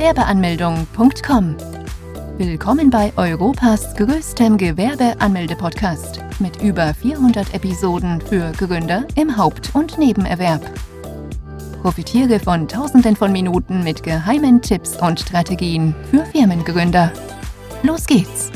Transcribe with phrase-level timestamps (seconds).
[0.00, 1.56] Gewerbeanmeldung.com.
[2.38, 10.62] Willkommen bei Europas größtem Gewerbeanmelde-Podcast mit über 400 Episoden für Gründer im Haupt- und Nebenerwerb.
[11.82, 17.12] Profitiere von Tausenden von Minuten mit geheimen Tipps und Strategien für Firmengründer.
[17.82, 18.50] Los geht's!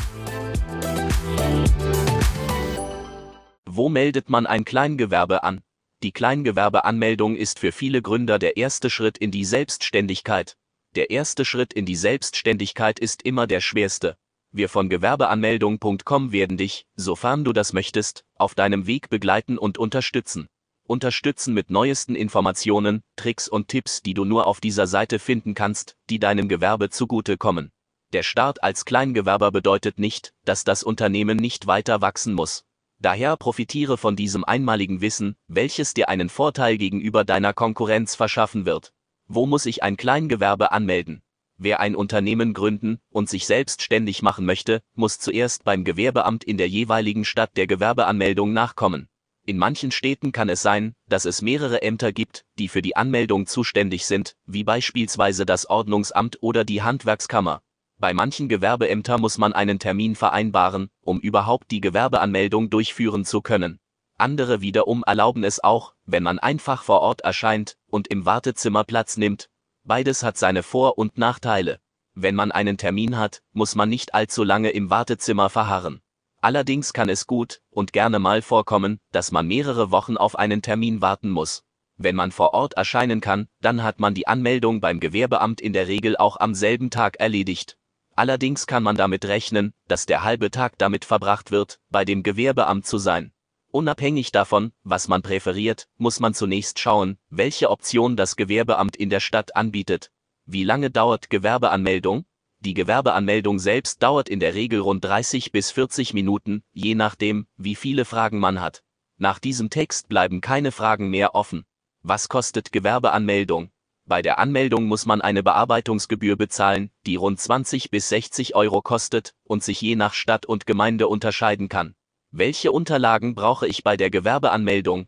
[3.69, 5.61] Wo meldet man ein Kleingewerbe an?
[6.01, 10.57] Die Kleingewerbeanmeldung ist für viele Gründer der erste Schritt in die Selbstständigkeit.
[10.95, 14.15] Der erste Schritt in die Selbstständigkeit ist immer der schwerste.
[14.53, 20.47] Wir von Gewerbeanmeldung.com werden dich, sofern du das möchtest, auf deinem Weg begleiten und unterstützen.
[20.87, 25.97] Unterstützen mit neuesten Informationen, Tricks und Tipps, die du nur auf dieser Seite finden kannst,
[26.09, 27.73] die deinem Gewerbe zugutekommen.
[28.13, 32.63] Der Start als Kleingewerber bedeutet nicht, dass das Unternehmen nicht weiter wachsen muss.
[32.99, 38.93] Daher profitiere von diesem einmaligen Wissen, welches dir einen Vorteil gegenüber deiner Konkurrenz verschaffen wird.
[39.27, 41.23] Wo muss ich ein Kleingewerbe anmelden?
[41.57, 46.69] Wer ein Unternehmen gründen und sich selbstständig machen möchte, muss zuerst beim Gewerbeamt in der
[46.69, 49.07] jeweiligen Stadt der Gewerbeanmeldung nachkommen.
[49.47, 53.45] In manchen Städten kann es sein, dass es mehrere Ämter gibt, die für die Anmeldung
[53.45, 57.61] zuständig sind, wie beispielsweise das Ordnungsamt oder die Handwerkskammer.
[57.97, 63.79] Bei manchen Gewerbeämtern muss man einen Termin vereinbaren, um überhaupt die Gewerbeanmeldung durchführen zu können.
[64.17, 69.17] Andere wiederum erlauben es auch, wenn man einfach vor Ort erscheint und im Wartezimmer Platz
[69.17, 69.49] nimmt.
[69.83, 71.79] Beides hat seine Vor- und Nachteile.
[72.13, 76.01] Wenn man einen Termin hat, muss man nicht allzu lange im Wartezimmer verharren.
[76.39, 81.01] Allerdings kann es gut und gerne mal vorkommen, dass man mehrere Wochen auf einen Termin
[81.01, 81.63] warten muss.
[81.97, 85.87] Wenn man vor Ort erscheinen kann, dann hat man die Anmeldung beim Gewerbeamt in der
[85.87, 87.77] Regel auch am selben Tag erledigt.
[88.15, 92.85] Allerdings kann man damit rechnen, dass der halbe Tag damit verbracht wird, bei dem Gewerbeamt
[92.85, 93.33] zu sein.
[93.75, 99.19] Unabhängig davon, was man präferiert, muss man zunächst schauen, welche Option das Gewerbeamt in der
[99.19, 100.13] Stadt anbietet.
[100.45, 102.23] Wie lange dauert Gewerbeanmeldung?
[102.61, 107.75] Die Gewerbeanmeldung selbst dauert in der Regel rund 30 bis 40 Minuten, je nachdem, wie
[107.75, 108.81] viele Fragen man hat.
[109.17, 111.65] Nach diesem Text bleiben keine Fragen mehr offen.
[112.01, 113.71] Was kostet Gewerbeanmeldung?
[114.05, 119.35] Bei der Anmeldung muss man eine Bearbeitungsgebühr bezahlen, die rund 20 bis 60 Euro kostet
[119.43, 121.93] und sich je nach Stadt und Gemeinde unterscheiden kann.
[122.37, 125.07] Welche Unterlagen brauche ich bei der Gewerbeanmeldung?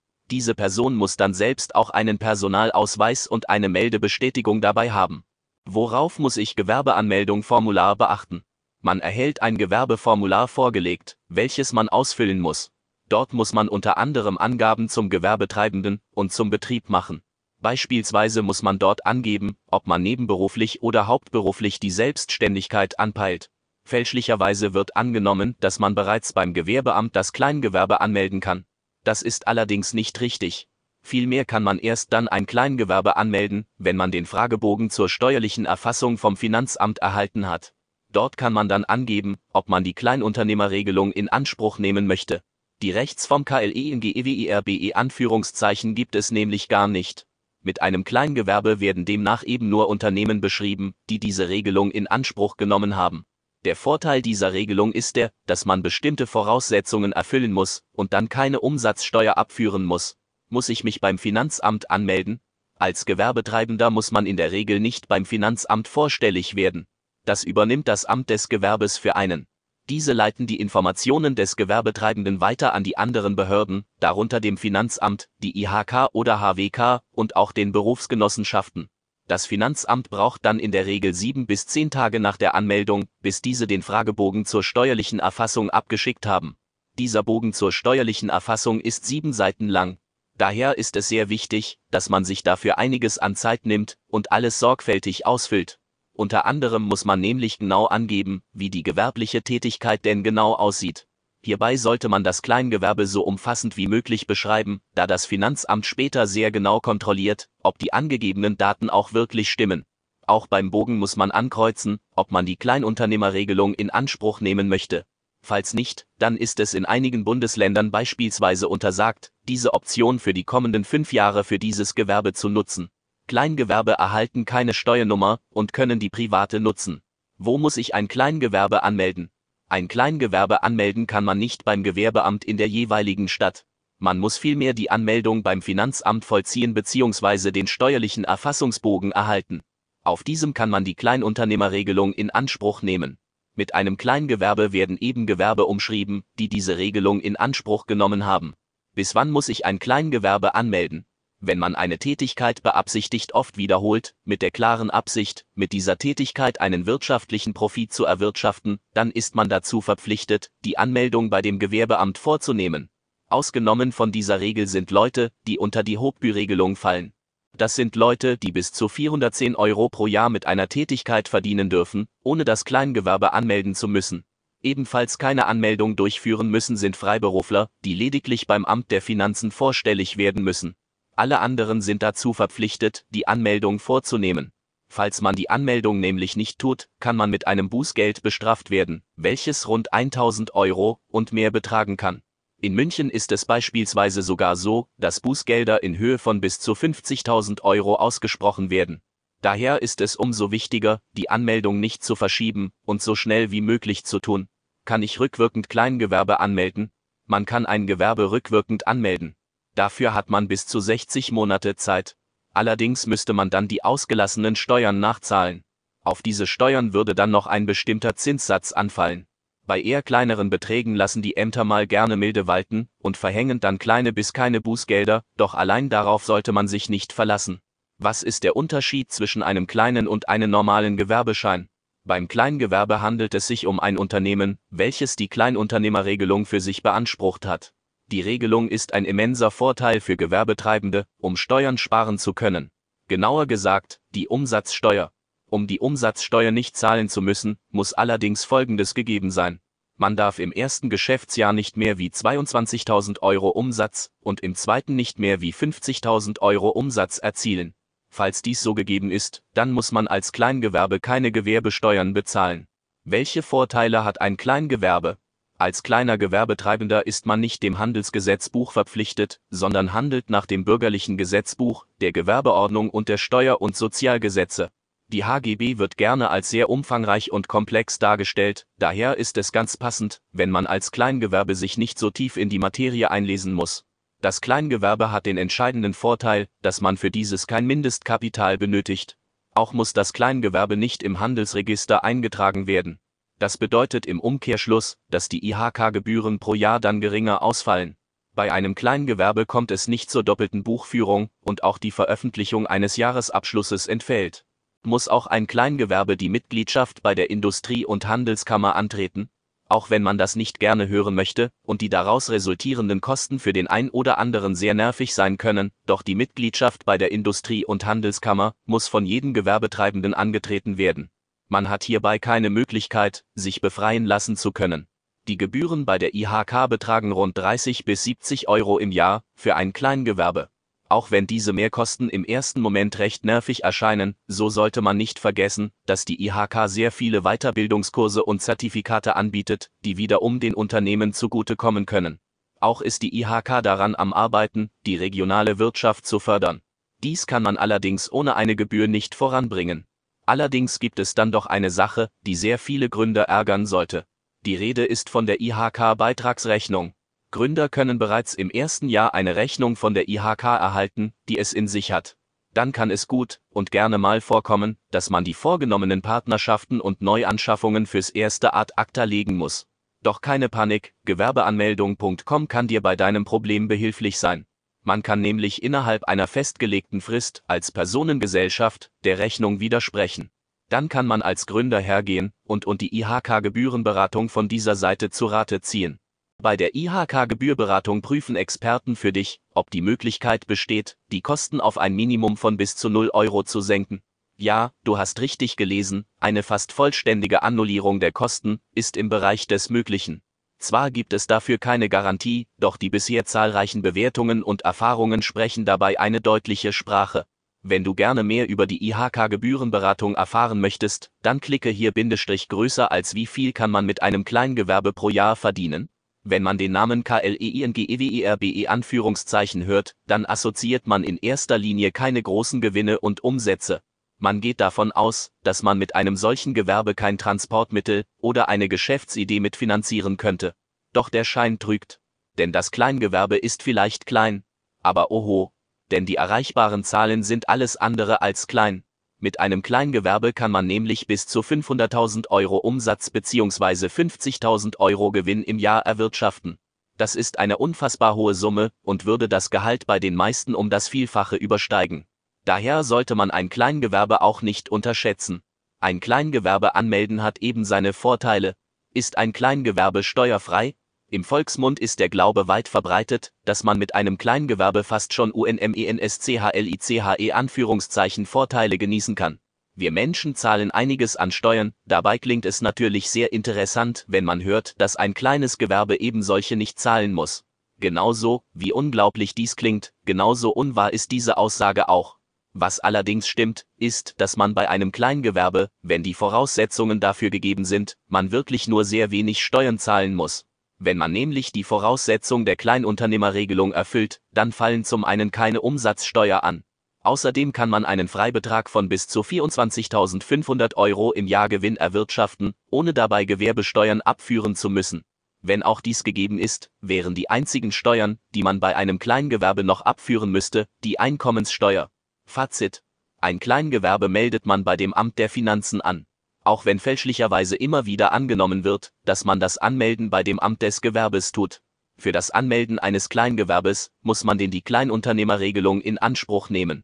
[0.31, 5.25] Diese Person muss dann selbst auch einen Personalausweis und eine Meldebestätigung dabei haben.
[5.65, 8.43] Worauf muss ich Gewerbeanmeldung-Formular beachten?
[8.79, 12.71] Man erhält ein Gewerbeformular vorgelegt, welches man ausfüllen muss.
[13.09, 17.21] Dort muss man unter anderem Angaben zum Gewerbetreibenden und zum Betrieb machen.
[17.59, 23.51] Beispielsweise muss man dort angeben, ob man nebenberuflich oder hauptberuflich die Selbstständigkeit anpeilt.
[23.83, 28.65] Fälschlicherweise wird angenommen, dass man bereits beim Gewerbeamt das Kleingewerbe anmelden kann.
[29.03, 30.67] Das ist allerdings nicht richtig.
[31.01, 36.17] Vielmehr kann man erst dann ein Kleingewerbe anmelden, wenn man den Fragebogen zur steuerlichen Erfassung
[36.17, 37.73] vom Finanzamt erhalten hat.
[38.11, 42.43] Dort kann man dann angeben, ob man die Kleinunternehmerregelung in Anspruch nehmen möchte.
[42.81, 47.25] Die Rechtsform KLE in GEWIRBE Anführungszeichen gibt es nämlich gar nicht.
[47.63, 52.95] Mit einem Kleingewerbe werden demnach eben nur Unternehmen beschrieben, die diese Regelung in Anspruch genommen
[52.95, 53.25] haben.
[53.63, 58.59] Der Vorteil dieser Regelung ist der, dass man bestimmte Voraussetzungen erfüllen muss und dann keine
[58.59, 60.17] Umsatzsteuer abführen muss.
[60.49, 62.41] Muss ich mich beim Finanzamt anmelden?
[62.79, 66.87] Als Gewerbetreibender muss man in der Regel nicht beim Finanzamt vorstellig werden.
[67.23, 69.45] Das übernimmt das Amt des Gewerbes für einen.
[69.89, 75.61] Diese leiten die Informationen des Gewerbetreibenden weiter an die anderen Behörden, darunter dem Finanzamt, die
[75.61, 78.89] IHK oder HWK und auch den Berufsgenossenschaften.
[79.27, 83.41] Das Finanzamt braucht dann in der Regel sieben bis zehn Tage nach der Anmeldung, bis
[83.41, 86.57] diese den Fragebogen zur steuerlichen Erfassung abgeschickt haben.
[86.97, 89.97] Dieser Bogen zur steuerlichen Erfassung ist sieben Seiten lang.
[90.37, 94.59] Daher ist es sehr wichtig, dass man sich dafür einiges an Zeit nimmt und alles
[94.59, 95.79] sorgfältig ausfüllt.
[96.13, 101.07] Unter anderem muss man nämlich genau angeben, wie die gewerbliche Tätigkeit denn genau aussieht.
[101.43, 106.51] Hierbei sollte man das Kleingewerbe so umfassend wie möglich beschreiben, da das Finanzamt später sehr
[106.51, 109.85] genau kontrolliert, ob die angegebenen Daten auch wirklich stimmen.
[110.27, 115.03] Auch beim Bogen muss man ankreuzen, ob man die Kleinunternehmerregelung in Anspruch nehmen möchte.
[115.43, 120.83] Falls nicht, dann ist es in einigen Bundesländern beispielsweise untersagt, diese Option für die kommenden
[120.83, 122.89] fünf Jahre für dieses Gewerbe zu nutzen.
[123.27, 127.01] Kleingewerbe erhalten keine Steuernummer und können die private nutzen.
[127.37, 129.31] Wo muss ich ein Kleingewerbe anmelden?
[129.71, 133.63] Ein Kleingewerbe anmelden kann man nicht beim Gewerbeamt in der jeweiligen Stadt.
[133.99, 137.51] Man muss vielmehr die Anmeldung beim Finanzamt vollziehen bzw.
[137.51, 139.61] den steuerlichen Erfassungsbogen erhalten.
[140.03, 143.17] Auf diesem kann man die Kleinunternehmerregelung in Anspruch nehmen.
[143.55, 148.55] Mit einem Kleingewerbe werden eben Gewerbe umschrieben, die diese Regelung in Anspruch genommen haben.
[148.93, 151.05] Bis wann muss ich ein Kleingewerbe anmelden?
[151.43, 156.85] Wenn man eine Tätigkeit beabsichtigt oft wiederholt, mit der klaren Absicht, mit dieser Tätigkeit einen
[156.85, 162.91] wirtschaftlichen Profit zu erwirtschaften, dann ist man dazu verpflichtet, die Anmeldung bei dem Gewerbeamt vorzunehmen.
[163.27, 167.11] Ausgenommen von dieser Regel sind Leute, die unter die Hochbü-Regelung fallen.
[167.57, 172.07] Das sind Leute, die bis zu 410 Euro pro Jahr mit einer Tätigkeit verdienen dürfen,
[172.21, 174.25] ohne das Kleingewerbe anmelden zu müssen.
[174.61, 180.43] Ebenfalls keine Anmeldung durchführen müssen sind Freiberufler, die lediglich beim Amt der Finanzen vorstellig werden
[180.43, 180.75] müssen.
[181.15, 184.51] Alle anderen sind dazu verpflichtet, die Anmeldung vorzunehmen.
[184.89, 189.67] Falls man die Anmeldung nämlich nicht tut, kann man mit einem Bußgeld bestraft werden, welches
[189.67, 192.23] rund 1000 Euro und mehr betragen kann.
[192.59, 197.61] In München ist es beispielsweise sogar so, dass Bußgelder in Höhe von bis zu 50.000
[197.61, 199.01] Euro ausgesprochen werden.
[199.41, 204.03] Daher ist es umso wichtiger, die Anmeldung nicht zu verschieben und so schnell wie möglich
[204.03, 204.47] zu tun.
[204.85, 206.91] Kann ich rückwirkend Kleingewerbe anmelden?
[207.25, 209.35] Man kann ein Gewerbe rückwirkend anmelden.
[209.75, 212.15] Dafür hat man bis zu 60 Monate Zeit.
[212.53, 215.63] Allerdings müsste man dann die ausgelassenen Steuern nachzahlen.
[216.03, 219.27] Auf diese Steuern würde dann noch ein bestimmter Zinssatz anfallen.
[219.67, 224.11] Bei eher kleineren Beträgen lassen die Ämter mal gerne milde walten und verhängen dann kleine
[224.11, 227.61] bis keine Bußgelder, doch allein darauf sollte man sich nicht verlassen.
[227.97, 231.69] Was ist der Unterschied zwischen einem kleinen und einem normalen Gewerbeschein?
[232.03, 237.73] Beim Kleingewerbe handelt es sich um ein Unternehmen, welches die Kleinunternehmerregelung für sich beansprucht hat.
[238.11, 242.69] Die Regelung ist ein immenser Vorteil für Gewerbetreibende, um Steuern sparen zu können.
[243.07, 245.13] Genauer gesagt, die Umsatzsteuer.
[245.45, 249.61] Um die Umsatzsteuer nicht zahlen zu müssen, muss allerdings Folgendes gegeben sein.
[249.95, 255.17] Man darf im ersten Geschäftsjahr nicht mehr wie 22.000 Euro Umsatz und im zweiten nicht
[255.17, 257.75] mehr wie 50.000 Euro Umsatz erzielen.
[258.09, 262.67] Falls dies so gegeben ist, dann muss man als Kleingewerbe keine Gewerbesteuern bezahlen.
[263.05, 265.17] Welche Vorteile hat ein Kleingewerbe?
[265.61, 271.85] Als kleiner Gewerbetreibender ist man nicht dem Handelsgesetzbuch verpflichtet, sondern handelt nach dem bürgerlichen Gesetzbuch,
[272.01, 274.71] der Gewerbeordnung und der Steuer- und Sozialgesetze.
[275.09, 280.23] Die HGB wird gerne als sehr umfangreich und komplex dargestellt, daher ist es ganz passend,
[280.31, 283.85] wenn man als Kleingewerbe sich nicht so tief in die Materie einlesen muss.
[284.19, 289.15] Das Kleingewerbe hat den entscheidenden Vorteil, dass man für dieses kein Mindestkapital benötigt.
[289.53, 292.99] Auch muss das Kleingewerbe nicht im Handelsregister eingetragen werden.
[293.41, 297.95] Das bedeutet im Umkehrschluss, dass die IHK-Gebühren pro Jahr dann geringer ausfallen.
[298.35, 303.87] Bei einem Kleingewerbe kommt es nicht zur doppelten Buchführung und auch die Veröffentlichung eines Jahresabschlusses
[303.87, 304.45] entfällt
[304.83, 309.29] muss auch ein Kleingewerbe die Mitgliedschaft bei der Industrie- und Handelskammer antreten,
[309.67, 313.67] auch wenn man das nicht gerne hören möchte und die daraus resultierenden Kosten für den
[313.67, 318.53] ein oder anderen sehr nervig sein können, doch die Mitgliedschaft bei der Industrie- und Handelskammer
[318.65, 321.09] muss von jedem Gewerbetreibenden angetreten werden.
[321.51, 324.87] Man hat hierbei keine Möglichkeit, sich befreien lassen zu können.
[325.27, 329.73] Die Gebühren bei der IHK betragen rund 30 bis 70 Euro im Jahr für ein
[329.73, 330.47] Kleingewerbe.
[330.87, 335.73] Auch wenn diese Mehrkosten im ersten Moment recht nervig erscheinen, so sollte man nicht vergessen,
[335.85, 342.21] dass die IHK sehr viele Weiterbildungskurse und Zertifikate anbietet, die wiederum den Unternehmen zugutekommen können.
[342.61, 346.61] Auch ist die IHK daran am Arbeiten, die regionale Wirtschaft zu fördern.
[347.03, 349.85] Dies kann man allerdings ohne eine Gebühr nicht voranbringen.
[350.31, 354.05] Allerdings gibt es dann doch eine Sache, die sehr viele Gründer ärgern sollte.
[354.45, 356.93] Die Rede ist von der IHK-Beitragsrechnung.
[357.31, 361.67] Gründer können bereits im ersten Jahr eine Rechnung von der IHK erhalten, die es in
[361.67, 362.15] sich hat.
[362.53, 367.85] Dann kann es gut und gerne mal vorkommen, dass man die vorgenommenen Partnerschaften und Neuanschaffungen
[367.85, 369.67] fürs erste Art acta legen muss.
[370.01, 374.45] Doch keine Panik, Gewerbeanmeldung.com kann dir bei deinem Problem behilflich sein.
[374.83, 380.31] Man kann nämlich innerhalb einer festgelegten Frist als Personengesellschaft der Rechnung widersprechen.
[380.69, 385.61] Dann kann man als Gründer hergehen und und die IHK-Gebührenberatung von dieser Seite zu Rate
[385.61, 385.99] ziehen.
[386.41, 391.93] Bei der IHK-Gebührberatung prüfen Experten für dich, ob die Möglichkeit besteht, die Kosten auf ein
[391.93, 394.01] Minimum von bis zu 0 Euro zu senken.
[394.37, 399.69] Ja, du hast richtig gelesen, eine fast vollständige Annullierung der Kosten ist im Bereich des
[399.69, 400.23] Möglichen.
[400.61, 405.99] Zwar gibt es dafür keine Garantie, doch die bisher zahlreichen Bewertungen und Erfahrungen sprechen dabei
[405.99, 407.25] eine deutliche Sprache.
[407.63, 413.15] Wenn du gerne mehr über die IHK-Gebührenberatung erfahren möchtest, dann klicke hier Bindestrich größer als
[413.15, 415.89] wie viel kann man mit einem Kleingewerbe pro Jahr verdienen.
[416.23, 422.21] Wenn man den Namen KLEINGEWERBE e Anführungszeichen hört, dann assoziiert man in erster Linie keine
[422.21, 423.81] großen Gewinne und Umsätze.
[424.23, 429.39] Man geht davon aus, dass man mit einem solchen Gewerbe kein Transportmittel oder eine Geschäftsidee
[429.39, 430.53] mitfinanzieren könnte.
[430.93, 431.99] Doch der Schein trügt.
[432.37, 434.43] Denn das Kleingewerbe ist vielleicht klein,
[434.83, 435.51] aber oho,
[435.89, 438.83] denn die erreichbaren Zahlen sind alles andere als klein.
[439.17, 443.87] Mit einem Kleingewerbe kann man nämlich bis zu 500.000 Euro Umsatz bzw.
[443.87, 446.59] 50.000 Euro Gewinn im Jahr erwirtschaften.
[446.95, 450.87] Das ist eine unfassbar hohe Summe und würde das Gehalt bei den meisten um das
[450.87, 452.05] Vielfache übersteigen.
[452.45, 455.41] Daher sollte man ein Kleingewerbe auch nicht unterschätzen.
[455.79, 458.55] Ein Kleingewerbe anmelden hat eben seine Vorteile.
[458.93, 460.75] Ist ein Kleingewerbe steuerfrei?
[461.09, 467.33] Im Volksmund ist der Glaube weit verbreitet, dass man mit einem Kleingewerbe fast schon UNMENSCHLICHE
[467.33, 469.39] Anführungszeichen Vorteile genießen kann.
[469.75, 474.79] Wir Menschen zahlen einiges an Steuern, dabei klingt es natürlich sehr interessant, wenn man hört,
[474.79, 477.43] dass ein kleines Gewerbe eben solche nicht zahlen muss.
[477.79, 482.17] Genauso, wie unglaublich dies klingt, genauso unwahr ist diese Aussage auch.
[482.53, 487.95] Was allerdings stimmt, ist, dass man bei einem Kleingewerbe, wenn die Voraussetzungen dafür gegeben sind,
[488.07, 490.45] man wirklich nur sehr wenig Steuern zahlen muss.
[490.77, 496.63] Wenn man nämlich die Voraussetzung der Kleinunternehmerregelung erfüllt, dann fallen zum einen keine Umsatzsteuer an.
[497.03, 502.93] Außerdem kann man einen Freibetrag von bis zu 24.500 Euro im Jahr Gewinn erwirtschaften, ohne
[502.93, 505.03] dabei Gewerbesteuern abführen zu müssen.
[505.41, 509.81] Wenn auch dies gegeben ist, wären die einzigen Steuern, die man bei einem Kleingewerbe noch
[509.81, 511.89] abführen müsste, die Einkommenssteuer.
[512.31, 512.81] Fazit.
[513.19, 516.07] Ein Kleingewerbe meldet man bei dem Amt der Finanzen an.
[516.43, 520.81] Auch wenn fälschlicherweise immer wieder angenommen wird, dass man das Anmelden bei dem Amt des
[520.81, 521.61] Gewerbes tut.
[521.97, 526.83] Für das Anmelden eines Kleingewerbes muss man den die Kleinunternehmerregelung in Anspruch nehmen.